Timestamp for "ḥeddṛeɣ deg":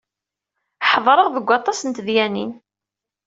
0.89-1.45